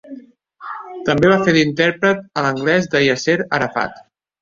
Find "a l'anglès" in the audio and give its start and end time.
2.43-2.91